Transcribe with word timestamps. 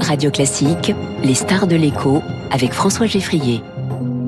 Radio 0.00 0.30
Classique, 0.30 0.94
les 1.22 1.34
stars 1.34 1.66
de 1.66 1.76
l'écho 1.76 2.22
avec 2.50 2.72
François 2.72 3.06
Geffrier. 3.06 3.62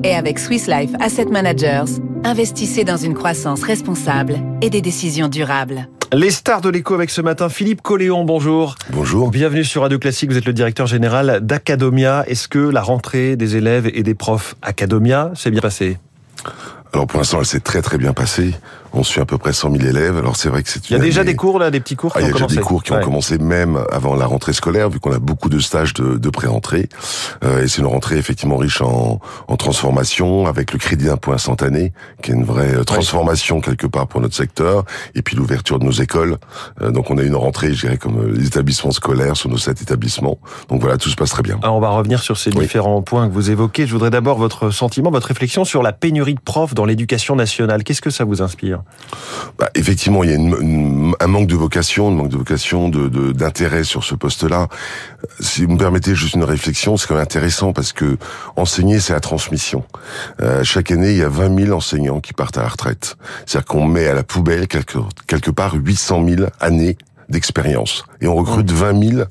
Et 0.03 0.13
avec 0.15 0.39
Swiss 0.39 0.67
Life 0.67 0.91
Asset 0.99 1.25
Managers, 1.25 1.99
investissez 2.23 2.83
dans 2.83 2.97
une 2.97 3.13
croissance 3.13 3.63
responsable 3.63 4.35
et 4.61 4.69
des 4.69 4.81
décisions 4.81 5.27
durables. 5.27 5.87
Les 6.11 6.29
stars 6.29 6.61
de 6.61 6.69
l'écho 6.69 6.93
avec 6.93 7.09
ce 7.09 7.21
matin, 7.21 7.49
Philippe 7.49 7.81
Colléon, 7.81 8.23
bonjour. 8.23 8.75
Bonjour. 8.91 9.31
Bienvenue 9.31 9.63
sur 9.63 9.81
Radio 9.81 9.97
Classique, 9.97 10.29
vous 10.29 10.37
êtes 10.37 10.45
le 10.45 10.53
directeur 10.53 10.85
général 10.85 11.39
d'Acadomia. 11.41 12.23
Est-ce 12.27 12.47
que 12.47 12.59
la 12.59 12.81
rentrée 12.81 13.35
des 13.35 13.55
élèves 13.55 13.89
et 13.93 14.03
des 14.03 14.13
profs 14.13 14.55
Acadomia 14.61 15.31
s'est 15.35 15.51
bien 15.51 15.61
passée? 15.61 15.97
Alors 16.93 17.07
pour 17.07 17.17
l'instant, 17.19 17.39
elle 17.39 17.45
s'est 17.45 17.59
très 17.59 17.81
très 17.81 17.97
bien 17.97 18.13
passée. 18.13 18.53
On 18.93 19.03
suit 19.03 19.21
à 19.21 19.25
peu 19.25 19.37
près 19.37 19.53
100 19.53 19.71
000 19.71 19.83
élèves. 19.85 20.17
Alors 20.17 20.35
c'est 20.35 20.49
vrai 20.49 20.63
que 20.63 20.69
c'est. 20.69 20.89
Il 20.89 20.93
y 20.93 20.95
a 20.95 20.99
déjà 20.99 21.23
des 21.23 21.35
cours 21.35 21.59
là, 21.59 21.71
des 21.71 21.79
petits 21.79 21.95
cours 21.95 22.13
qui 22.13 22.19
ah, 22.19 22.27
ont 22.27 22.31
commencé. 22.31 22.37
Il 22.37 22.41
y 22.41 22.43
a 22.43 22.47
déjà 22.47 22.61
des 22.61 22.67
cours 22.67 22.83
qui 22.83 22.91
ont 22.91 23.01
commencé 23.01 23.37
même 23.37 23.79
avant 23.91 24.15
la 24.15 24.25
rentrée 24.25 24.53
scolaire, 24.53 24.89
vu 24.89 24.99
qu'on 24.99 25.11
a 25.13 25.19
beaucoup 25.19 25.49
de 25.49 25.59
stages 25.59 25.93
de, 25.93 26.17
de 26.17 26.29
pré-rentrée. 26.29 26.89
Euh, 27.43 27.63
et 27.63 27.67
c'est 27.67 27.81
une 27.81 27.87
rentrée 27.87 28.17
effectivement 28.17 28.57
riche 28.57 28.81
en, 28.81 29.19
en 29.47 29.57
transformation, 29.57 30.45
avec 30.47 30.73
le 30.73 30.79
crédit 30.79 31.05
d'impôt 31.05 31.31
instantané, 31.31 31.93
qui 32.21 32.31
est 32.31 32.35
une 32.35 32.45
vraie 32.45 32.75
euh, 32.75 32.83
transformation 32.83 33.61
quelque 33.61 33.87
part 33.87 34.07
pour 34.07 34.21
notre 34.21 34.35
secteur. 34.35 34.83
Et 35.15 35.21
puis 35.21 35.35
l'ouverture 35.35 35.79
de 35.79 35.85
nos 35.85 35.91
écoles. 35.91 36.37
Euh, 36.81 36.91
donc 36.91 37.09
on 37.09 37.17
a 37.17 37.23
une 37.23 37.35
rentrée, 37.35 37.73
je 37.73 37.81
dirais, 37.81 37.97
comme 37.97 38.19
euh, 38.19 38.33
les 38.35 38.47
établissements 38.47 38.91
scolaires 38.91 39.35
sur 39.37 39.49
nos 39.49 39.57
sept 39.57 39.81
établissements. 39.81 40.37
Donc 40.69 40.81
voilà, 40.81 40.97
tout 40.97 41.09
se 41.09 41.15
passe 41.15 41.31
très 41.31 41.43
bien. 41.43 41.59
Alors 41.63 41.75
on 41.75 41.79
va 41.79 41.89
revenir 41.89 42.21
sur 42.21 42.37
ces 42.37 42.51
oui. 42.51 42.61
différents 42.61 43.01
points 43.01 43.27
que 43.27 43.33
vous 43.33 43.49
évoquez. 43.49 43.87
Je 43.87 43.91
voudrais 43.93 44.11
d'abord 44.11 44.37
votre 44.37 44.69
sentiment, 44.69 45.11
votre 45.11 45.27
réflexion 45.27 45.65
sur 45.65 45.81
la 45.81 45.93
pénurie 45.93 46.35
de 46.35 46.39
profs 46.39 46.73
dans 46.73 46.85
l'éducation 46.85 47.35
nationale. 47.35 47.83
Qu'est-ce 47.83 48.01
que 48.01 48.09
ça 48.09 48.23
vous 48.23 48.41
inspire? 48.41 48.82
Bah, 49.57 49.69
Effectivement, 49.75 50.23
il 50.23 50.29
y 50.29 50.33
a 50.33 50.35
une, 50.35 50.55
une, 50.61 51.15
un 51.19 51.27
manque 51.27 51.47
de 51.47 51.55
vocation, 51.55 52.07
un 52.07 52.11
manque 52.11 52.29
de 52.29 52.37
vocation, 52.37 52.89
d'intérêt 52.89 53.77
de, 53.77 53.81
de, 53.81 53.87
sur 53.87 54.03
ce 54.03 54.15
poste-là. 54.15 54.67
Si 55.39 55.65
vous 55.65 55.73
me 55.73 55.77
permettez 55.77 56.15
juste 56.15 56.35
une 56.35 56.43
réflexion, 56.43 56.97
c'est 56.97 57.07
quand 57.07 57.15
même 57.15 57.23
intéressant 57.23 57.73
parce 57.73 57.93
que 57.93 58.17
enseigner, 58.55 58.99
c'est 58.99 59.13
la 59.13 59.19
transmission. 59.19 59.83
Euh, 60.41 60.63
chaque 60.63 60.91
année, 60.91 61.11
il 61.11 61.17
y 61.17 61.23
a 61.23 61.29
20 61.29 61.65
000 61.65 61.77
enseignants 61.77 62.19
qui 62.19 62.33
partent 62.33 62.57
à 62.57 62.63
la 62.63 62.69
retraite. 62.69 63.17
C'est-à-dire 63.45 63.65
qu'on 63.65 63.85
met 63.85 64.07
à 64.07 64.13
la 64.13 64.23
poubelle 64.23 64.67
quelque, 64.67 64.99
quelque 65.27 65.51
part 65.51 65.75
800 65.75 66.25
000 66.27 66.49
années 66.59 66.97
d'expérience 67.29 68.03
et 68.21 68.27
on 68.27 68.35
recrute 68.35 68.71
mmh. 68.71 68.75
20 68.75 69.09
000 69.09 69.23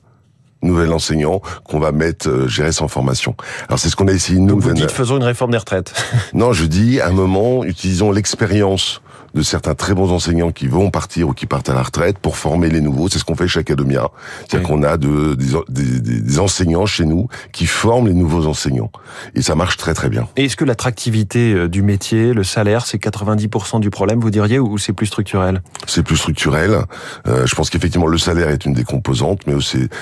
nouvel 0.62 0.92
enseignant 0.92 1.40
qu'on 1.64 1.78
va 1.78 1.92
mettre 1.92 2.28
euh, 2.28 2.48
gérer 2.48 2.72
sans 2.72 2.88
formation. 2.88 3.34
Alors 3.68 3.78
c'est 3.78 3.88
ce 3.88 3.96
qu'on 3.96 4.08
a 4.08 4.12
essayé 4.12 4.38
nous. 4.38 4.46
Donc 4.46 4.60
vous 4.60 4.72
dites 4.72 4.90
faisons 4.90 5.16
une 5.16 5.24
réforme 5.24 5.50
des 5.50 5.58
retraites. 5.58 5.92
non, 6.34 6.52
je 6.52 6.64
dis 6.64 7.00
à 7.00 7.08
un 7.08 7.12
moment 7.12 7.64
utilisons 7.64 8.12
l'expérience 8.12 9.02
de 9.34 9.42
certains 9.42 9.74
très 9.74 9.94
bons 9.94 10.10
enseignants 10.10 10.52
qui 10.52 10.66
vont 10.66 10.90
partir 10.90 11.28
ou 11.28 11.32
qui 11.32 11.46
partent 11.46 11.68
à 11.68 11.74
la 11.74 11.82
retraite 11.82 12.18
pour 12.18 12.36
former 12.36 12.68
les 12.68 12.80
nouveaux. 12.80 13.08
C'est 13.08 13.18
ce 13.18 13.24
qu'on 13.24 13.36
fait 13.36 13.48
chez 13.48 13.60
Academia. 13.60 14.08
C'est-à-dire 14.40 14.68
oui. 14.70 14.76
qu'on 14.76 14.82
a 14.82 14.96
de, 14.96 15.34
des, 15.34 16.00
des, 16.00 16.20
des, 16.20 16.38
enseignants 16.38 16.86
chez 16.86 17.04
nous 17.04 17.28
qui 17.52 17.66
forment 17.66 18.08
les 18.08 18.14
nouveaux 18.14 18.46
enseignants. 18.46 18.90
Et 19.34 19.42
ça 19.42 19.54
marche 19.54 19.76
très 19.76 19.94
très 19.94 20.08
bien. 20.08 20.28
Et 20.36 20.46
est-ce 20.46 20.56
que 20.56 20.64
l'attractivité 20.64 21.52
euh, 21.52 21.68
du 21.68 21.82
métier, 21.82 22.32
le 22.32 22.44
salaire, 22.44 22.86
c'est 22.86 22.98
90% 22.98 23.80
du 23.80 23.90
problème, 23.90 24.20
vous 24.20 24.30
diriez, 24.30 24.58
ou 24.58 24.78
c'est 24.78 24.92
plus 24.92 25.06
structurel? 25.06 25.62
C'est 25.86 26.02
plus 26.02 26.16
structurel. 26.16 26.78
Euh, 27.26 27.46
je 27.46 27.54
pense 27.54 27.70
qu'effectivement 27.70 28.06
le 28.06 28.18
salaire 28.18 28.48
est 28.48 28.64
une 28.64 28.74
des 28.74 28.84
composantes, 28.84 29.46
mais 29.46 29.54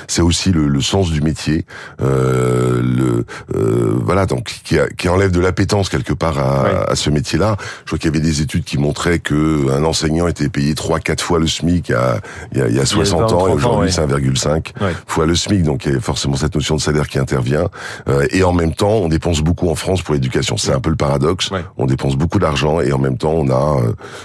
c'est 0.08 0.23
aussi 0.23 0.53
le, 0.53 0.69
le, 0.69 0.81
sens 0.81 1.11
du 1.11 1.20
métier. 1.20 1.64
Euh, 2.01 2.81
le, 2.83 3.25
euh, 3.55 3.98
voilà, 4.03 4.27
donc 4.27 4.61
qui, 4.64 4.78
a, 4.78 4.89
qui, 4.89 5.08
enlève 5.08 5.31
de 5.31 5.41
l'appétence 5.41 5.89
quelque 5.89 6.12
part 6.12 6.39
à, 6.39 6.64
oui. 6.64 6.70
à 6.89 6.95
ce 6.97 7.11
métier-là. 7.11 7.56
Je 7.81 7.86
crois 7.86 7.98
qu'il 7.98 8.11
y 8.11 8.14
avait 8.17 8.25
des 8.25 8.42
études 8.42 8.64
qui 8.64 8.78
montraient 8.78 9.20
que 9.21 9.71
un 9.71 9.85
enseignant 9.85 10.27
était 10.29 10.49
payé 10.49 10.75
3-4 10.75 11.21
fois 11.21 11.39
le 11.39 11.47
SMIC 11.47 11.89
il 11.89 11.93
y 11.93 11.95
a, 11.95 12.21
il 12.53 12.59
y 12.59 12.63
a, 12.63 12.69
il 12.69 12.77
y 12.77 12.81
a 12.81 12.87
60 12.87 13.19
il 13.19 13.33
y 13.33 13.35
a 13.35 13.37
ans 13.37 13.49
et 13.49 13.53
aujourd'hui 13.53 13.87
ouais. 13.87 13.93
c'est 13.93 14.05
1,5 14.05 14.83
ouais. 14.83 14.93
fois 15.07 15.27
le 15.27 15.35
SMIC. 15.35 15.63
Donc 15.63 15.85
il 15.87 15.93
y 15.93 15.97
a 15.97 16.01
forcément 16.01 16.37
cette 16.37 16.55
notion 16.55 16.77
de 16.77 16.81
salaire 16.81 17.09
qui 17.09 17.19
intervient. 17.19 17.69
Euh, 18.09 18.27
et 18.31 18.43
en 18.43 18.53
même 18.53 18.75
temps, 18.75 18.93
on 18.93 19.09
dépense 19.09 19.41
beaucoup 19.41 19.69
en 19.69 19.75
France 19.75 20.03
pour 20.03 20.15
l'éducation. 20.15 20.57
C'est 20.57 20.73
un 20.73 20.81
peu 20.81 20.91
le 20.91 20.97
paradoxe. 20.97 21.51
On 21.77 21.87
dépense 21.87 22.17
beaucoup 22.17 22.39
d'argent 22.39 22.80
et 22.80 22.92
en 22.92 22.98
même 22.98 23.19
temps, 23.19 23.33
on 23.33 23.51
a 23.51 23.80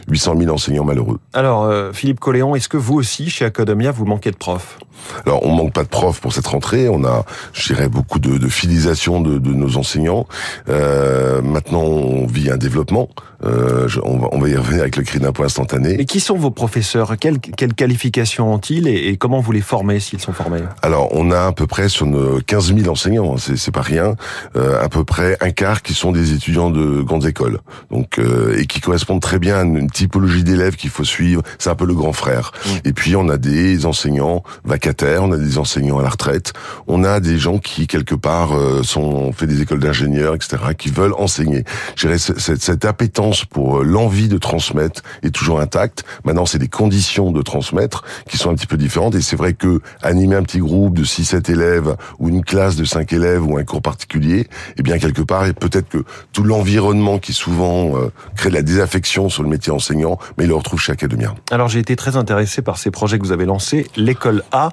800 0.07 0.35
000 0.37 0.53
enseignants 0.53 0.85
malheureux. 0.85 1.19
Alors 1.33 1.63
euh, 1.63 1.91
Philippe 1.93 2.19
Colléon, 2.19 2.55
est-ce 2.55 2.69
que 2.69 2.77
vous 2.77 2.95
aussi, 2.95 3.29
chez 3.29 3.45
Academia, 3.45 3.91
vous 3.91 4.05
manquez 4.05 4.31
de 4.31 4.37
profs? 4.37 4.77
Alors, 5.25 5.45
on 5.45 5.51
manque 5.51 5.73
pas 5.73 5.83
de 5.83 5.89
profs 5.89 6.19
pour 6.19 6.33
cette 6.33 6.47
rentrée. 6.47 6.89
On 6.89 7.03
a, 7.03 7.25
je 7.53 7.73
dirais, 7.73 7.87
beaucoup 7.87 8.19
de, 8.19 8.37
de 8.37 8.47
fidélisation 8.47 9.21
de, 9.21 9.37
de, 9.37 9.53
nos 9.53 9.77
enseignants. 9.77 10.27
Euh, 10.69 11.41
maintenant, 11.41 11.81
on 11.81 12.25
vit 12.25 12.49
un 12.49 12.57
développement. 12.57 13.09
Euh, 13.43 13.87
je, 13.87 13.99
on, 14.03 14.17
va, 14.17 14.29
on, 14.31 14.39
va, 14.39 14.49
y 14.49 14.55
revenir 14.55 14.81
avec 14.81 14.95
le 14.95 15.03
cri 15.03 15.19
d'impôt 15.19 15.43
instantané. 15.43 15.95
Mais 15.97 16.05
qui 16.05 16.19
sont 16.19 16.37
vos 16.37 16.51
professeurs? 16.51 17.15
Quelles, 17.17 17.39
qualifications 17.73 18.53
ont-ils 18.53 18.87
et, 18.87 19.09
et, 19.09 19.17
comment 19.17 19.39
vous 19.39 19.51
les 19.51 19.61
formez 19.61 19.99
s'ils 19.99 20.21
sont 20.21 20.33
formés? 20.33 20.61
Alors, 20.81 21.09
on 21.11 21.31
a 21.31 21.47
à 21.47 21.51
peu 21.51 21.67
près 21.67 21.89
sur 21.89 22.05
nos 22.05 22.39
15 22.39 22.75
000 22.75 22.89
enseignants, 22.89 23.35
c'est 23.37 23.71
pas 23.73 23.81
rien, 23.81 24.15
euh, 24.55 24.83
à 24.83 24.89
peu 24.89 25.03
près 25.03 25.37
un 25.41 25.51
quart 25.51 25.81
qui 25.81 25.93
sont 25.93 26.11
des 26.11 26.33
étudiants 26.33 26.71
de 26.71 27.01
grandes 27.01 27.25
écoles, 27.25 27.59
donc 27.91 28.19
euh, 28.19 28.57
et 28.57 28.65
qui 28.65 28.79
correspondent 28.79 29.21
très 29.21 29.39
bien 29.39 29.57
à 29.57 29.63
une 29.63 29.89
typologie 29.89 30.43
d'élèves 30.43 30.75
qu'il 30.75 30.89
faut 30.89 31.03
suivre. 31.03 31.43
C'est 31.59 31.69
un 31.69 31.75
peu 31.75 31.85
le 31.85 31.93
grand 31.93 32.13
frère. 32.13 32.51
Mmh. 32.53 32.69
Et 32.85 32.93
puis, 32.93 33.15
on 33.15 33.29
a 33.29 33.37
des 33.37 33.85
enseignants 33.85 34.43
vacataires, 34.85 35.23
on 35.23 35.31
a 35.31 35.37
des 35.37 35.57
enseignants 35.57 35.97
à 35.97 36.03
la 36.03 36.09
retraite, 36.09 36.53
on 36.87 37.03
a 37.03 37.19
des 37.19 37.39
gens 37.39 37.57
qui 37.57 37.87
quelque 37.87 38.13
part 38.13 38.55
euh, 38.55 38.83
sont 38.83 39.01
ont 39.01 39.31
fait 39.31 39.47
des 39.47 39.61
écoles 39.61 39.79
d'ingénieurs, 39.79 40.35
etc., 40.35 40.57
qui 40.77 40.89
veulent 40.89 41.13
enseigner. 41.17 41.63
Cette, 41.95 42.61
cette 42.61 42.85
appétence 42.85 43.45
pour 43.45 43.83
l'envie 43.83 44.27
de 44.27 44.37
transmettre 44.37 45.01
est 45.23 45.33
toujours 45.33 45.59
intacte. 45.59 46.03
Maintenant, 46.23 46.45
c'est 46.45 46.59
des 46.59 46.67
conditions 46.67 47.31
de 47.31 47.41
transmettre 47.41 48.03
qui 48.29 48.37
sont 48.37 48.51
un 48.51 48.55
petit 48.55 48.67
peu 48.67 48.77
différentes. 48.77 49.15
Et 49.15 49.21
c'est 49.21 49.35
vrai 49.35 49.53
que 49.53 49.81
animer 50.01 50.35
un 50.35 50.43
petit 50.43 50.59
groupe 50.59 50.95
de 50.95 51.03
6-7 51.03 51.51
élèves 51.51 51.95
ou 52.19 52.29
une 52.29 52.43
classe 52.43 52.75
de 52.75 52.85
5 52.85 53.11
élèves 53.13 53.45
ou 53.45 53.57
un 53.57 53.63
cours 53.63 53.81
particulier, 53.81 54.47
eh 54.77 54.83
bien 54.83 54.99
quelque 54.99 55.21
part, 55.21 55.45
et 55.45 55.53
peut-être 55.53 55.89
que 55.89 56.03
tout 56.33 56.43
l'environnement 56.43 57.17
qui 57.17 57.33
souvent 57.33 57.97
euh, 57.97 58.11
crée 58.35 58.49
de 58.49 58.55
la 58.55 58.61
désaffection 58.61 59.29
sur 59.29 59.43
le 59.43 59.49
métier 59.49 59.71
enseignant, 59.71 60.19
mais 60.37 60.43
il 60.43 60.47
le 60.47 60.55
retrouve 60.55 60.79
chez 60.79 60.91
Academia. 60.91 61.33
Alors 61.51 61.69
j'ai 61.69 61.79
été 61.79 61.95
très 61.95 62.17
intéressé 62.17 62.61
par 62.61 62.77
ces 62.77 62.91
projets 62.91 63.17
que 63.17 63.23
vous 63.23 63.31
avez 63.31 63.45
lancés. 63.45 63.87
L'école 63.95 64.43
A, 64.51 64.69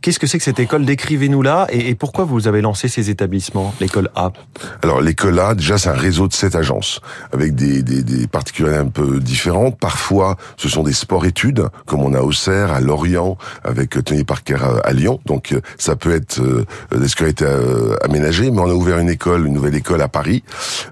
Qu'est-ce 0.00 0.20
que 0.20 0.28
c'est 0.28 0.38
que 0.38 0.44
cette 0.44 0.60
école? 0.60 0.84
Décrivez-nous 0.84 1.42
là 1.42 1.66
et, 1.70 1.94
pourquoi 1.96 2.24
vous 2.24 2.46
avez 2.46 2.60
lancé 2.60 2.86
ces 2.86 3.10
établissements, 3.10 3.74
l'école 3.80 4.10
A? 4.14 4.30
Alors 4.82 5.00
l'école 5.00 5.40
A, 5.40 5.54
déjà 5.56 5.76
c'est 5.76 5.88
un 5.88 5.94
réseau 5.94 6.28
de 6.28 6.32
sept 6.32 6.54
agences 6.54 7.00
avec 7.32 7.56
des, 7.56 7.82
des, 7.82 8.04
des, 8.04 8.28
particularités 8.28 8.80
un 8.80 8.88
peu 8.88 9.18
différentes. 9.18 9.78
Parfois, 9.78 10.36
ce 10.56 10.68
sont 10.68 10.84
des 10.84 10.92
sports-études 10.92 11.66
comme 11.86 12.00
on 12.02 12.14
a 12.14 12.20
au 12.20 12.28
Auxerre, 12.28 12.72
à 12.72 12.80
Lorient, 12.80 13.38
avec 13.64 14.02
Tony 14.04 14.22
Parker 14.22 14.58
à 14.84 14.92
Lyon. 14.92 15.18
Donc 15.26 15.54
ça 15.78 15.96
peut 15.96 16.14
être 16.14 16.40
euh, 16.40 16.64
des 16.92 17.42
euh, 17.42 17.96
aménagées, 18.04 18.50
mais 18.50 18.60
on 18.60 18.70
a 18.70 18.74
ouvert 18.74 18.98
une 18.98 19.08
école, 19.08 19.46
une 19.46 19.54
nouvelle 19.54 19.74
école 19.74 20.02
à 20.02 20.08
Paris, 20.08 20.44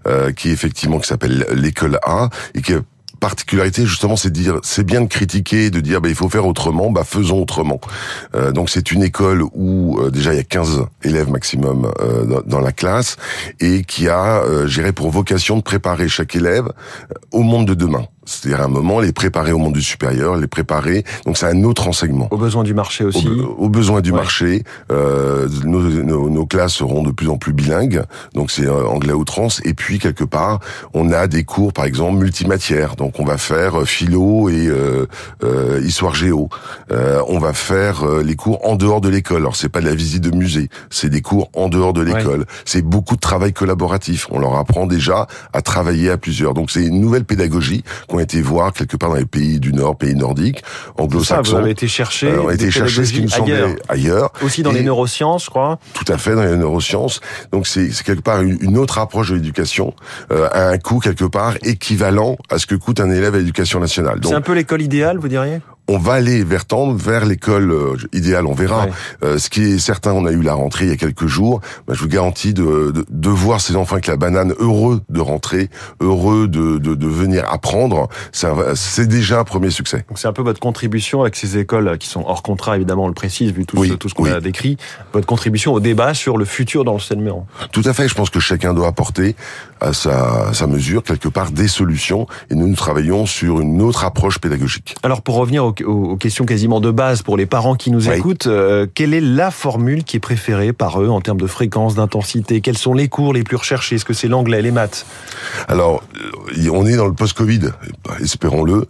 euh, 0.08 0.32
qui 0.32 0.50
effectivement 0.50 0.98
qui 0.98 1.06
s'appelle 1.06 1.46
l'école 1.54 2.00
A 2.02 2.28
et 2.54 2.62
qui 2.62 2.72
particularité 3.20 3.86
justement 3.86 4.16
c'est 4.16 4.30
de 4.30 4.34
dire 4.34 4.58
c'est 4.62 4.84
bien 4.84 5.00
de 5.00 5.06
critiquer 5.06 5.70
de 5.70 5.80
dire 5.80 6.00
bah, 6.00 6.08
il 6.08 6.14
faut 6.14 6.28
faire 6.28 6.46
autrement 6.46 6.90
bah 6.90 7.04
faisons 7.04 7.40
autrement. 7.40 7.80
Euh, 8.34 8.52
donc 8.52 8.70
c'est 8.70 8.92
une 8.92 9.02
école 9.02 9.42
où 9.54 9.98
euh, 9.98 10.10
déjà 10.10 10.32
il 10.32 10.36
y 10.36 10.40
a 10.40 10.44
15 10.44 10.86
élèves 11.02 11.30
maximum 11.30 11.92
euh, 12.00 12.42
dans, 12.46 12.60
la 12.60 12.72
classe 12.72 13.16
et 13.60 13.82
qui 13.82 14.08
a 14.08 14.42
géré 14.66 14.92
pour 14.92 15.10
vocation 15.10 15.56
de 15.56 15.62
préparer 15.62 16.08
chaque 16.08 16.34
élève 16.34 16.68
au 17.32 17.42
monde 17.42 17.66
de 17.66 17.74
demain 17.74 18.06
c'est-à-dire 18.26 18.60
à 18.60 18.64
un 18.64 18.68
moment 18.68 19.00
les 19.00 19.12
préparer 19.12 19.52
au 19.52 19.58
monde 19.58 19.72
du 19.72 19.82
supérieur, 19.82 20.36
les 20.36 20.46
préparer. 20.46 21.04
Donc 21.24 21.38
c'est 21.38 21.46
un 21.46 21.62
autre 21.64 21.88
enseignement. 21.88 22.28
Aux 22.30 22.36
besoins 22.36 22.64
du 22.64 22.74
marché 22.74 23.04
aussi. 23.04 23.26
Aux, 23.28 23.56
aux 23.58 23.68
besoins 23.68 24.00
du 24.00 24.10
ouais. 24.10 24.16
marché. 24.16 24.64
Euh, 24.92 25.48
nos, 25.64 25.80
nos, 25.80 26.28
nos, 26.28 26.46
classes 26.46 26.74
seront 26.74 27.02
de 27.02 27.10
plus 27.10 27.28
en 27.28 27.38
plus 27.38 27.52
bilingues. 27.52 28.02
Donc 28.34 28.50
c'est 28.50 28.66
euh, 28.66 28.86
anglais 28.86 29.14
trans. 29.24 29.48
Et 29.64 29.74
puis 29.74 29.98
quelque 29.98 30.24
part, 30.24 30.60
on 30.92 31.12
a 31.12 31.26
des 31.26 31.44
cours 31.44 31.72
par 31.72 31.84
exemple 31.84 32.18
multimatières. 32.18 32.96
Donc 32.96 33.18
on 33.20 33.24
va 33.24 33.38
faire 33.38 33.80
euh, 33.80 33.84
philo 33.84 34.48
et 34.48 34.66
euh, 34.66 35.06
euh, 35.44 35.80
histoire 35.84 36.14
géo. 36.14 36.48
Euh, 36.90 37.22
on 37.28 37.38
va 37.38 37.52
faire 37.52 38.04
les 38.24 38.34
cours 38.34 38.66
en 38.66 38.76
dehors 38.76 39.00
de 39.00 39.08
l'école. 39.08 39.38
Alors 39.38 39.56
c'est 39.56 39.68
pas 39.68 39.80
de 39.80 39.86
la 39.86 39.94
visite 39.94 40.22
de 40.22 40.34
musée, 40.36 40.68
c'est 40.90 41.08
des 41.08 41.22
cours 41.22 41.50
en 41.54 41.68
dehors 41.68 41.92
de 41.92 42.02
l'école. 42.02 42.40
Ouais. 42.40 42.46
C'est 42.64 42.82
beaucoup 42.82 43.14
de 43.16 43.20
travail 43.20 43.52
collaboratif. 43.52 44.26
On 44.30 44.38
leur 44.38 44.56
apprend 44.56 44.86
déjà 44.86 45.26
à 45.52 45.62
travailler 45.62 46.10
à 46.10 46.18
plusieurs. 46.18 46.54
Donc 46.54 46.70
c'est 46.70 46.84
une 46.84 47.00
nouvelle 47.00 47.24
pédagogie 47.24 47.84
ont 48.16 48.20
été 48.20 48.42
voir 48.42 48.72
quelque 48.72 48.96
part 48.96 49.10
dans 49.10 49.16
les 49.16 49.26
pays 49.26 49.60
du 49.60 49.72
Nord, 49.72 49.96
pays 49.96 50.14
nordiques, 50.14 50.62
anglo-saxons. 50.98 51.52
Vous 51.52 51.58
avez 51.58 51.70
été 51.70 51.88
chercher, 51.88 52.28
euh, 52.28 52.42
on 52.42 52.48
a 52.48 52.54
été 52.54 52.70
chercher 52.70 53.04
ce 53.04 53.12
qui 53.12 53.22
nous 53.22 53.28
semblait 53.28 53.54
ailleurs. 53.54 53.76
ailleurs. 53.88 54.32
Aussi 54.42 54.62
dans 54.62 54.72
et 54.72 54.74
les 54.74 54.82
neurosciences, 54.82 55.44
je 55.44 55.50
crois. 55.50 55.78
Tout 55.94 56.10
à 56.12 56.18
fait, 56.18 56.34
dans 56.34 56.42
les 56.42 56.56
neurosciences. 56.56 57.20
Donc 57.52 57.66
c'est 57.66 57.88
quelque 58.04 58.22
part 58.22 58.42
une 58.42 58.78
autre 58.78 58.98
approche 58.98 59.30
de 59.30 59.36
l'éducation 59.36 59.94
euh, 60.30 60.48
à 60.52 60.68
un 60.68 60.78
coût 60.78 60.98
quelque 60.98 61.24
part 61.24 61.54
équivalent 61.62 62.36
à 62.50 62.58
ce 62.58 62.66
que 62.66 62.74
coûte 62.74 63.00
un 63.00 63.10
élève 63.10 63.34
à 63.34 63.38
l'éducation 63.38 63.80
nationale. 63.80 64.20
C'est 64.24 64.34
un 64.34 64.40
peu 64.40 64.52
l'école 64.52 64.82
idéale, 64.82 65.18
vous 65.18 65.28
diriez? 65.28 65.60
On 65.88 65.98
va 65.98 66.14
aller 66.14 66.42
vers 66.44 66.64
tendre 66.64 66.94
vers 66.94 67.24
l'école 67.24 67.70
euh, 67.70 67.96
idéale, 68.12 68.46
on 68.46 68.54
verra. 68.54 68.86
Euh, 69.22 69.38
ce 69.38 69.50
qui 69.50 69.62
est 69.62 69.78
certain, 69.78 70.12
on 70.12 70.26
a 70.26 70.32
eu 70.32 70.42
la 70.42 70.54
rentrée 70.54 70.86
il 70.86 70.90
y 70.90 70.94
a 70.94 70.96
quelques 70.96 71.26
jours. 71.26 71.60
Bah, 71.86 71.94
je 71.94 72.00
vous 72.00 72.08
garantis 72.08 72.54
de, 72.54 72.90
de, 72.90 73.04
de, 73.08 73.28
voir 73.28 73.60
ces 73.60 73.76
enfants 73.76 73.94
avec 73.94 74.06
la 74.06 74.16
banane 74.16 74.54
heureux 74.58 75.02
de 75.08 75.20
rentrer, 75.20 75.70
heureux 76.00 76.48
de, 76.48 76.78
de, 76.78 76.94
de 76.94 77.06
venir 77.06 77.44
apprendre. 77.50 78.08
C'est 78.32 79.06
déjà 79.06 79.40
un 79.40 79.44
premier 79.44 79.70
succès. 79.70 80.04
C'est 80.14 80.28
un 80.28 80.32
peu 80.32 80.42
votre 80.42 80.60
contribution 80.60 81.22
avec 81.22 81.36
ces 81.36 81.58
écoles 81.58 81.98
qui 81.98 82.08
sont 82.08 82.24
hors 82.26 82.42
contrat, 82.42 82.76
évidemment, 82.76 83.04
on 83.04 83.08
le 83.08 83.14
précise, 83.14 83.52
vu 83.52 83.66
tout 83.66 83.84
ce, 83.84 83.92
tout 83.92 84.08
ce 84.08 84.14
qu'on 84.14 84.26
a 84.26 84.40
décrit. 84.40 84.76
Votre 85.12 85.26
contribution 85.26 85.72
au 85.72 85.80
débat 85.80 86.14
sur 86.14 86.36
le 86.36 86.44
futur 86.44 86.84
dans 86.84 86.92
l'enseignement. 86.92 87.46
Tout 87.72 87.82
à 87.84 87.92
fait. 87.92 88.08
Je 88.08 88.14
pense 88.14 88.30
que 88.30 88.40
chacun 88.40 88.74
doit 88.74 88.88
apporter 88.88 89.36
à 89.80 89.92
sa, 89.92 90.48
à 90.48 90.54
sa 90.54 90.66
mesure 90.66 91.02
quelque 91.02 91.28
part 91.28 91.50
des 91.50 91.68
solutions. 91.68 92.26
Et 92.50 92.54
nous, 92.54 92.68
nous 92.68 92.74
travaillons 92.74 93.26
sur 93.26 93.60
une 93.60 93.82
autre 93.82 94.04
approche 94.04 94.38
pédagogique. 94.38 94.94
Alors, 95.02 95.22
pour 95.22 95.36
revenir 95.36 95.64
au 95.64 95.74
aux, 95.84 96.16
questions 96.16 96.44
quasiment 96.44 96.80
de 96.80 96.90
base 96.90 97.22
pour 97.22 97.36
les 97.36 97.46
parents 97.46 97.74
qui 97.74 97.90
nous 97.90 98.10
écoutent. 98.10 98.46
Euh, 98.46 98.86
quelle 98.92 99.14
est 99.14 99.20
la 99.20 99.50
formule 99.50 100.04
qui 100.04 100.16
est 100.16 100.20
préférée 100.20 100.72
par 100.72 101.00
eux 101.00 101.08
en 101.08 101.20
termes 101.20 101.40
de 101.40 101.46
fréquence, 101.46 101.94
d'intensité? 101.94 102.60
Quels 102.60 102.78
sont 102.78 102.94
les 102.94 103.08
cours 103.08 103.32
les 103.32 103.42
plus 103.42 103.56
recherchés? 103.56 103.96
Est-ce 103.96 104.04
que 104.04 104.14
c'est 104.14 104.28
l'anglais, 104.28 104.62
les 104.62 104.70
maths? 104.70 105.06
Alors, 105.68 106.02
euh, 106.16 106.70
on 106.70 106.86
est 106.86 106.96
dans 106.96 107.06
le 107.06 107.12
post-Covid, 107.12 107.70
espérons-le, 108.20 108.86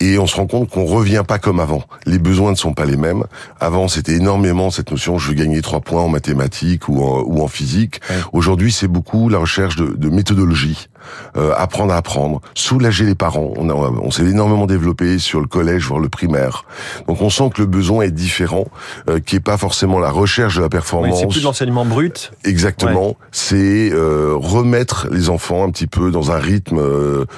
et 0.00 0.18
on 0.18 0.26
se 0.26 0.36
rend 0.36 0.46
compte 0.46 0.70
qu'on 0.70 0.84
revient 0.84 1.24
pas 1.26 1.38
comme 1.38 1.60
avant. 1.60 1.84
Les 2.06 2.18
besoins 2.18 2.50
ne 2.50 2.56
sont 2.56 2.72
pas 2.72 2.84
les 2.84 2.96
mêmes. 2.96 3.24
Avant, 3.60 3.88
c'était 3.88 4.14
énormément 4.14 4.70
cette 4.70 4.90
notion 4.90 5.18
je 5.18 5.28
veux 5.28 5.34
gagner 5.34 5.62
trois 5.62 5.80
points 5.80 6.02
en 6.02 6.08
mathématiques 6.08 6.88
ou 6.88 7.02
en, 7.02 7.22
ou 7.22 7.42
en 7.42 7.48
physique. 7.48 8.00
Aujourd'hui, 8.32 8.72
c'est 8.72 8.88
beaucoup 8.88 9.28
la 9.28 9.38
recherche 9.38 9.76
de, 9.76 9.86
de 9.86 10.08
méthodologie. 10.30 10.88
Euh, 11.36 11.52
apprendre 11.56 11.92
à 11.92 11.96
apprendre, 11.96 12.40
soulager 12.54 13.04
les 13.04 13.14
parents. 13.14 13.52
On, 13.56 13.68
on 13.70 14.10
s'est 14.10 14.24
énormément 14.24 14.66
développé 14.66 15.18
sur 15.18 15.40
le 15.40 15.46
collège, 15.46 15.86
voire 15.86 15.98
le 15.98 16.08
primaire. 16.08 16.64
Donc 17.08 17.22
on 17.22 17.30
sent 17.30 17.50
que 17.54 17.62
le 17.62 17.66
besoin 17.66 18.04
est 18.04 18.10
différent, 18.10 18.66
euh, 19.08 19.18
qui 19.18 19.36
est 19.36 19.40
pas 19.40 19.56
forcément 19.56 19.98
la 19.98 20.10
recherche 20.10 20.56
de 20.56 20.62
la 20.62 20.68
performance. 20.68 21.20
c'est 21.20 21.26
plus 21.26 21.40
de 21.40 21.44
l'enseignement 21.44 21.84
brut. 21.84 22.32
Exactement. 22.44 23.16
C'est 23.32 23.90
euh, 23.92 24.34
remettre 24.36 25.08
les 25.10 25.30
enfants 25.30 25.64
un 25.64 25.70
petit 25.70 25.86
peu 25.86 26.10
dans 26.10 26.30
un 26.32 26.38
rythme 26.38 26.80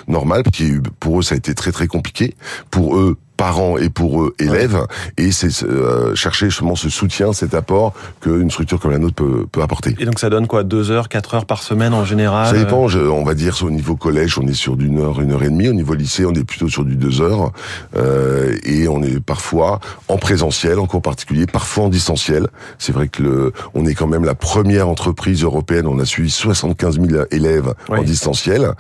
normal, 0.09 0.43
qui 0.53 0.75
pour 1.01 1.21
eux 1.21 1.23
ça 1.23 1.35
a 1.35 1.39
été 1.39 1.55
très 1.55 1.73
très 1.73 1.87
compliqué. 1.87 2.35
Pour 2.71 2.97
eux, 2.97 3.17
parents 3.43 3.77
et 3.77 3.89
pour 3.89 4.23
eux 4.23 4.35
élèves 4.39 4.87
et 5.19 5.33
c'est 5.33 5.65
euh, 5.65 6.15
chercher 6.15 6.47
justement 6.47 6.77
ce 6.77 6.89
soutien, 6.89 7.33
cet 7.33 7.55
apport 7.55 7.93
qu'une 8.21 8.53
structure 8.53 8.79
comme 8.79 8.93
la 8.93 8.99
nôtre 8.99 9.17
peut, 9.17 9.47
peut 9.51 9.63
apporter. 9.63 9.97
Et 9.99 10.05
donc 10.05 10.21
ça 10.21 10.31
donne 10.31 10.47
quoi 10.47 10.63
Deux 10.63 10.93
heures, 10.93 11.09
quatre 11.09 11.35
heures 11.35 11.45
par 11.45 11.61
semaine 11.61 11.93
en 11.93 12.05
général 12.05 12.55
Ça 12.55 12.63
dépend. 12.65 12.87
on 12.87 13.25
va 13.25 13.35
dire 13.35 13.59
au 13.65 13.71
niveau 13.71 13.97
collège, 13.97 14.39
on 14.39 14.47
est 14.47 14.55
sur 14.55 14.77
d'une 14.77 15.01
heure, 15.01 15.21
une 15.21 15.33
heure 15.33 15.43
et 15.43 15.51
demie. 15.51 15.69
Au 15.69 15.73
niveau 15.73 15.95
lycée, 15.95 16.25
on 16.25 16.33
est 16.35 16.45
plutôt 16.45 16.69
sur 16.69 16.85
du 16.85 16.95
deux 16.95 17.21
heures 17.21 17.51
euh, 17.97 18.57
et 18.63 18.87
on 18.87 19.03
est 19.03 19.19
parfois 19.19 19.81
en 20.07 20.19
présentiel, 20.19 20.79
en 20.79 20.87
cours 20.87 21.03
particulier, 21.03 21.47
parfois 21.47 21.87
en 21.87 21.89
distanciel. 21.89 22.47
C'est 22.79 22.93
vrai 22.93 23.09
que 23.09 23.25
le, 23.25 23.53
on 23.75 23.87
est 23.87 23.95
quand 23.95 24.07
même 24.07 24.25
la 24.25 24.37
première 24.37 24.89
entreprise 24.89 25.43
européenne. 25.43 25.89
On 25.89 25.99
a 25.99 26.05
suivi 26.05 26.31
75 26.31 27.01
000 27.01 27.25
élèves 27.33 27.75
en 27.89 28.05
distanciel. 28.05 28.71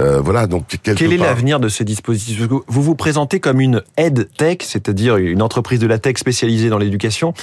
Euh, 0.00 0.20
voilà. 0.20 0.48
Donc 0.48 0.64
quel 0.82 1.12
est 1.12 1.16
l'avenir 1.18 1.60
de 1.60 1.68
ces 1.68 1.84
dispositifs? 1.84 2.48
Vous 2.66 2.82
vous 2.82 2.96
présentez 2.96 3.38
comme 3.38 3.60
une 3.60 3.82
EdTech, 4.08 4.62
c'est-à-dire 4.62 5.16
une 5.16 5.42
entreprise 5.42 5.78
de 5.78 5.86
la 5.86 5.98
tech 5.98 6.16
spécialisée 6.18 6.68
dans 6.68 6.78
l'éducation. 6.78 7.34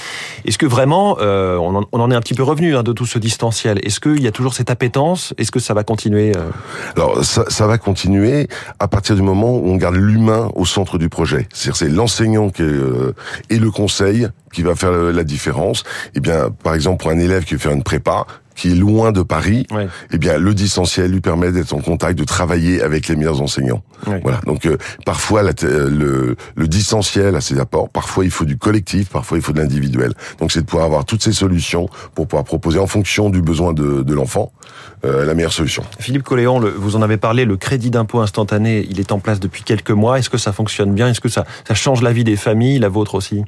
Est-ce 0.44 0.58
que 0.58 0.66
vraiment, 0.66 1.18
euh, 1.20 1.56
on, 1.56 1.86
en, 1.92 2.10
est 2.10 2.14
un 2.14 2.20
petit 2.20 2.34
peu 2.34 2.42
revenu 2.42 2.76
hein, 2.76 2.82
de 2.82 2.92
tout 2.92 3.06
ce 3.06 3.18
distanciel? 3.18 3.78
Est-ce 3.84 4.00
qu'il 4.00 4.22
y 4.22 4.26
a 4.26 4.32
toujours 4.32 4.54
cette 4.54 4.70
appétence? 4.70 5.34
Est-ce 5.38 5.50
que 5.50 5.60
ça 5.60 5.74
va 5.74 5.84
continuer 5.84 6.32
euh? 6.36 6.50
Alors, 6.96 7.24
ça, 7.24 7.44
ça, 7.48 7.66
va 7.66 7.78
continuer 7.78 8.48
à 8.78 8.88
partir 8.88 9.16
du 9.16 9.22
moment 9.22 9.56
où 9.56 9.68
on 9.68 9.76
garde 9.76 9.96
l'humain 9.96 10.50
au 10.54 10.64
centre 10.64 10.98
du 10.98 11.08
projet. 11.08 11.48
C'est-à-dire 11.52 11.76
c'est 11.76 11.88
l'enseignant 11.88 12.50
qui 12.50 12.62
euh, 12.62 13.12
et 13.50 13.58
le 13.58 13.70
conseil 13.70 14.28
qui 14.52 14.62
va 14.62 14.74
faire 14.74 14.92
la 14.92 15.24
différence. 15.24 15.84
Eh 16.14 16.20
bien, 16.20 16.50
par 16.62 16.74
exemple, 16.74 17.02
pour 17.02 17.10
un 17.10 17.18
élève 17.18 17.44
qui 17.44 17.54
veut 17.54 17.60
faire 17.60 17.72
une 17.72 17.82
prépa, 17.82 18.26
qui 18.56 18.72
est 18.72 18.74
loin 18.74 19.12
de 19.12 19.22
Paris, 19.22 19.66
eh 20.10 20.18
bien 20.18 20.38
le 20.38 20.54
distanciel 20.54 21.12
lui 21.12 21.20
permet 21.20 21.52
d'être 21.52 21.74
en 21.74 21.80
contact, 21.80 22.18
de 22.18 22.24
travailler 22.24 22.82
avec 22.82 23.06
les 23.08 23.14
meilleurs 23.14 23.42
enseignants. 23.42 23.82
Voilà. 24.22 24.40
Donc 24.46 24.66
euh, 24.66 24.78
parfois 25.04 25.42
la, 25.42 25.52
le, 25.62 26.36
le 26.54 26.68
distanciel 26.68 27.36
a 27.36 27.40
ses 27.40 27.60
apports, 27.60 27.90
parfois 27.90 28.24
il 28.24 28.30
faut 28.30 28.46
du 28.46 28.56
collectif, 28.56 29.10
parfois 29.10 29.36
il 29.38 29.42
faut 29.42 29.52
de 29.52 29.60
l'individuel. 29.60 30.14
Donc 30.40 30.52
c'est 30.52 30.62
de 30.62 30.66
pouvoir 30.66 30.86
avoir 30.86 31.04
toutes 31.04 31.22
ces 31.22 31.32
solutions 31.32 31.88
pour 32.14 32.26
pouvoir 32.26 32.44
proposer 32.44 32.78
en 32.78 32.86
fonction 32.86 33.30
du 33.30 33.42
besoin 33.42 33.72
de, 33.74 34.02
de 34.02 34.14
l'enfant 34.14 34.52
euh, 34.56 34.95
la 35.06 35.34
meilleure 35.34 35.52
solution. 35.52 35.84
Philippe 35.98 36.22
Colléon, 36.22 36.60
vous 36.76 36.96
en 36.96 37.02
avez 37.02 37.16
parlé, 37.16 37.44
le 37.44 37.56
crédit 37.56 37.90
d'impôt 37.90 38.20
instantané, 38.20 38.86
il 38.90 39.00
est 39.00 39.12
en 39.12 39.18
place 39.18 39.40
depuis 39.40 39.62
quelques 39.62 39.90
mois. 39.90 40.18
Est-ce 40.18 40.30
que 40.30 40.38
ça 40.38 40.52
fonctionne 40.52 40.92
bien? 40.92 41.08
Est-ce 41.08 41.20
que 41.20 41.28
ça, 41.28 41.44
ça 41.66 41.74
change 41.74 42.02
la 42.02 42.12
vie 42.12 42.24
des 42.24 42.36
familles, 42.36 42.78
la 42.78 42.88
vôtre 42.88 43.14
aussi? 43.14 43.44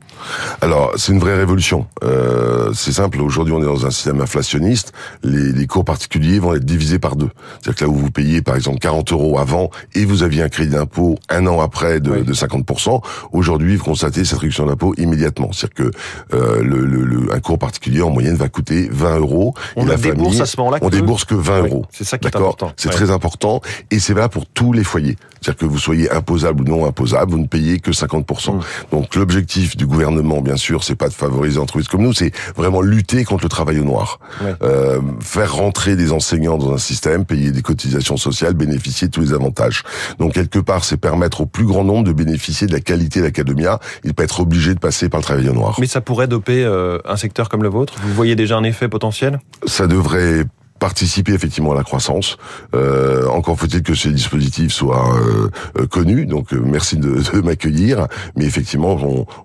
Alors 0.61 0.93
c'est 0.97 1.13
une 1.13 1.19
vraie 1.19 1.37
révolution. 1.37 1.87
Euh, 2.05 2.73
c'est 2.75 2.93
simple. 2.93 3.21
Aujourd'hui 3.21 3.55
on 3.55 3.63
est 3.63 3.67
dans 3.67 3.87
un 3.87 3.91
système 3.91 4.21
inflationniste 4.21 4.93
les, 5.23 5.53
les, 5.53 5.67
cours 5.67 5.85
particuliers 5.85 6.39
vont 6.39 6.55
être 6.55 6.65
divisés 6.65 6.99
par 6.99 7.17
deux. 7.17 7.31
C'est-à-dire 7.61 7.75
que 7.75 7.85
là 7.85 7.91
où 7.91 7.95
vous 7.95 8.11
payez 8.11 8.43
par 8.43 8.57
exemple 8.57 8.79
40 8.79 9.13
euros 9.13 9.39
avant 9.39 9.71
et 9.95 10.05
vous 10.05 10.23
aviez 10.23 10.43
un 10.43 10.49
crédit 10.49 10.71
d'impôt 10.71 11.19
un 11.29 11.47
an 11.47 11.61
après 11.61 12.01
de, 12.01 12.19
de 12.19 12.33
50%, 12.33 13.03
aujourd'hui 13.33 13.77
vous 13.77 13.85
constatez 13.85 14.25
cette 14.25 14.39
réduction 14.39 14.67
d'impôt 14.67 14.95
immédiatement. 14.97 15.51
C'est-à-dire 15.53 15.91
que 15.91 16.37
euh, 16.37 16.63
le, 16.63 16.85
le, 16.85 17.33
un 17.33 17.41
cours 17.41 17.59
particulier 17.59 18.03
en 18.03 18.11
moyenne 18.11 18.37
va 18.37 18.49
coûter 18.49 18.89
20 18.91 19.19
euros. 19.19 19.55
On 19.77 19.85
et 19.85 19.89
la 19.89 19.99
famille, 19.99 20.41
à 20.41 20.47
ce 20.47 20.57
moment-là. 20.59 20.79
On 20.83 20.89
débourse 20.89 21.25
que 21.25 21.35
20 21.35 21.48
euros. 21.51 21.87
C'est 21.91 22.05
ça 22.05 22.19
qui 22.19 22.27
est 22.27 22.37
important. 22.37 22.73
C'est 22.77 22.91
très 22.91 23.11
important 23.11 23.61
et 23.91 23.99
c'est 23.99 24.15
là 24.15 24.29
pour 24.29 24.47
tous 24.47 24.73
les 24.73 24.85
foyers. 24.85 25.17
C'est-à-dire 25.41 25.61
que 25.61 25.67
vous 25.67 25.79
soyez 25.79 26.11
imposable 26.11 26.63
ou 26.63 26.65
non 26.65 26.87
imposable, 26.87 27.33
vous 27.33 27.39
ne 27.39 27.47
payez 27.47 27.79
que 27.79 27.93
50%. 27.93 28.57
Mmh. 28.57 28.61
Donc 28.91 29.15
l'objectif 29.15 29.77
du 29.77 29.87
gouvernement, 29.87 30.41
bien 30.41 30.57
sûr, 30.57 30.83
c'est 30.83 30.97
pas 30.97 31.09
de 31.09 31.15
favoriser 31.15 31.55
les 31.55 31.59
entreprises 31.59 31.89
comme 31.89 32.03
nous, 32.03 32.13
c'est 32.13 32.33
vraiment 32.57 32.81
lutter 32.81 33.25
contre 33.25 33.45
le 33.45 33.49
travail 33.49 33.79
au 33.79 33.85
noir. 33.85 34.19
Euh, 34.63 35.01
faire 35.21 35.55
rentrer 35.55 35.97
des 35.97 36.13
enseignants 36.13 36.59
dans 36.59 36.73
un 36.73 36.79
système, 36.79 37.25
payer 37.25 37.53
des 37.53 37.63
cotisations 37.63 38.17
sociales, 38.17 38.55
bénéficier 38.55 39.09
de 39.09 39.13
tous 39.13 39.21
les 39.21 39.33
avantages. 39.33 39.85
Donc 40.19 40.35
quelque 40.35 40.59
part, 40.59 40.85
c'est 40.85 40.97
permettre 40.97 41.43
au 41.43 41.47
plus 41.47 41.65
grand 41.65 41.85
nombre 41.85 42.05
de 42.05 42.13
bénéficier 42.13 42.67
de 42.67 42.73
la 42.73 42.81
qualité 42.81 43.21
de 43.21 43.25
l'académia 43.27 43.79
et 44.05 44.13
pas 44.13 44.25
être 44.25 44.41
obligé 44.41 44.75
de 44.75 44.81
passer 44.81 45.09
par 45.09 45.21
le 45.21 45.25
travail 45.25 45.49
au 45.49 45.53
noir. 45.53 45.77
Mais 45.81 45.87
ça 45.87 46.01
pourrait 46.01 46.29
doper 46.29 46.65
euh, 46.65 46.99
un 47.05 47.17
secteur 47.17 47.49
comme 47.49 47.63
le 47.63 47.69
vôtre? 47.69 47.95
Vous 48.03 48.13
voyez 48.15 48.37
déjà 48.37 48.57
un 48.57 48.65
effet 48.65 48.89
potentiel? 48.89 49.39
Ça 49.67 49.87
devrait 49.87 50.45
participer 50.79 51.33
effectivement 51.33 51.73
à 51.73 51.75
la 51.75 51.85
croissance. 51.85 52.37
Euh, 52.75 53.27
encore 53.29 53.59
faut-il 53.59 53.83
que 53.83 53.95
ces 53.95 54.11
dispositifs 54.11 54.73
soient 54.73 55.15
euh, 55.17 55.87
connus. 55.87 56.27
Donc 56.27 56.53
euh, 56.53 56.61
merci 56.65 56.97
de, 56.97 57.41
m'accueillir. 57.41 58.07
Mais 58.37 58.45
effectivement, 58.45 58.97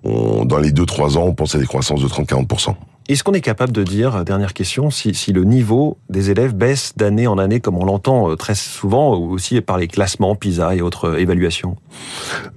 dans 0.02 0.58
les 0.58 0.72
2-3 0.72 1.18
ans, 1.18 1.24
on 1.24 1.34
pense 1.34 1.54
à 1.54 1.58
des 1.58 1.66
croissances 1.66 2.02
de 2.02 2.08
30-40%. 2.08 2.74
Est-ce 3.06 3.22
qu'on 3.22 3.34
est 3.34 3.42
capable 3.42 3.70
de 3.72 3.82
dire, 3.82 4.24
dernière 4.24 4.54
question, 4.54 4.90
si, 4.90 5.14
si 5.14 5.34
le 5.34 5.44
niveau 5.44 5.98
des 6.08 6.30
élèves 6.30 6.54
baisse 6.54 6.94
d'année 6.96 7.26
en 7.26 7.36
année, 7.36 7.60
comme 7.60 7.76
on 7.76 7.84
l'entend 7.84 8.30
euh, 8.30 8.34
très 8.36 8.54
souvent, 8.54 9.14
ou 9.18 9.32
aussi 9.32 9.60
par 9.60 9.76
les 9.76 9.88
classements, 9.88 10.34
PISA 10.34 10.74
et 10.74 10.80
autres 10.80 11.10
euh, 11.10 11.18
évaluations? 11.18 11.76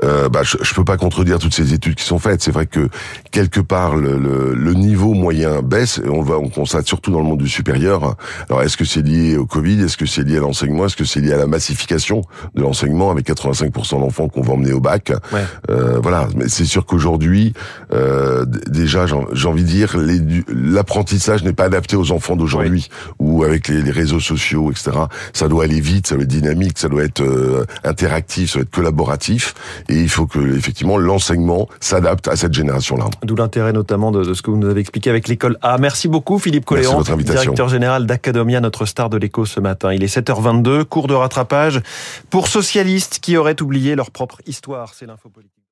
Euh, 0.06 0.30
bah, 0.30 0.44
Je 0.44 0.56
ne 0.58 0.74
peux 0.74 0.86
pas 0.86 0.96
contredire 0.96 1.38
toutes 1.40 1.54
ces 1.54 1.74
études 1.74 1.96
qui 1.96 2.06
sont 2.06 2.18
faites. 2.18 2.42
C'est 2.42 2.52
vrai 2.52 2.66
que 2.66 2.88
quelque 3.32 3.60
part, 3.60 3.98
le, 3.98 4.18
le, 4.18 4.54
le, 4.54 4.74
niveau 4.74 5.14
moyen 5.14 5.62
baisse, 5.62 6.00
et 6.02 6.08
on, 6.08 6.22
va, 6.22 6.38
on 6.38 6.48
constate 6.48 6.88
surtout 6.88 7.12
dans 7.12 7.20
le 7.20 7.26
monde 7.26 7.40
du 7.40 7.50
supérieur. 7.50 8.16
Alors, 8.50 8.62
est-ce 8.64 8.78
que 8.78 8.86
c'est 8.86 9.02
lié 9.02 9.36
au 9.36 9.46
Covid? 9.46 9.82
Est-ce 9.84 9.98
que 9.98 10.06
c'est 10.06 10.24
lié 10.24 10.38
à 10.38 10.42
l'enseignement? 10.42 10.86
Est-ce 10.86 10.96
que 10.96 11.04
c'est 11.04 11.20
lié 11.20 11.34
à 11.34 11.38
la 11.38 11.48
massification 11.48 12.22
de 12.56 12.62
l'enseignement, 12.62 13.12
avec 13.12 13.28
85% 13.28 14.00
d'enfants 14.00 14.30
qu'on 14.30 14.44
va 14.44 14.54
emmener 14.54 14.72
au 14.72 14.80
bac? 14.80 15.12
Ouais. 15.34 15.44
euh, 15.72 16.00
Voilà, 16.02 16.30
mais 16.38 16.48
c'est 16.48 16.64
sûr 16.64 16.86
qu'aujourd'hui, 16.86 17.52
euh, 17.92 18.46
déjà, 18.46 19.06
j'ai 19.08 19.48
envie 19.48 19.64
de 19.64 19.68
dire, 19.68 19.98
les 19.98 20.37
l'apprentissage 20.48 21.44
n'est 21.44 21.54
pas 21.54 21.66
adapté 21.66 21.96
aux 21.96 22.12
enfants 22.12 22.36
d'aujourd'hui, 22.36 22.90
ou 23.20 23.44
avec 23.44 23.68
les, 23.68 23.82
les, 23.82 23.92
réseaux 23.92 24.20
sociaux, 24.20 24.72
etc. 24.72 24.92
Ça 25.34 25.48
doit 25.48 25.64
aller 25.64 25.80
vite, 25.80 26.08
ça 26.08 26.16
doit 26.16 26.24
être 26.24 26.30
dynamique, 26.30 26.78
ça 26.78 26.90
doit 26.90 27.04
être 27.04 27.22
euh, 27.22 27.66
interactif, 27.84 28.52
ça 28.52 28.60
doit 28.60 28.64
être 28.64 28.72
collaboratif, 28.72 29.54
et 29.90 29.96
il 29.96 30.10
faut 30.10 30.28
que 30.28 30.56
effectivement 30.56 30.98
l'enseignement 30.98 31.68
s'adapte 31.80 32.28
à 32.28 32.36
cette 32.36 32.54
génération-là. 32.54 33.06
D'où 33.24 33.36
l'intérêt 33.36 33.74
notamment 33.74 34.12
de, 34.12 34.24
de, 34.24 34.34
ce 34.34 34.42
que 34.42 34.52
vous 34.52 34.58
nous 34.58 34.70
avez 34.70 34.82
expliqué 34.82 35.10
avec 35.10 35.28
l'école 35.28 35.58
A. 35.62 35.78
Merci 35.78 36.08
beaucoup 36.08 36.40
Philippe 36.40 36.66
Colléon, 36.66 37.02
directeur 37.02 37.70
général 37.70 38.06
d'Academia, 38.06 38.62
notre 38.62 38.86
star 38.86 39.10
de 39.10 39.18
l'écho 39.18 39.46
ce 39.46 39.60
matin. 39.60 39.94
Il 39.94 40.04
est 40.04 40.16
7h22, 40.16 40.86
cours 40.86 41.08
de 41.08 41.14
rattrapage 41.14 41.82
pour 42.30 42.48
socialistes 42.48 43.20
qui 43.22 43.38
auraient 43.38 43.62
oublié 43.62 43.96
leur 43.96 44.12
propre 44.12 44.42
histoire. 44.46 44.94
C'est 44.94 45.06
l'info 45.06 45.30
politique. 45.30 45.57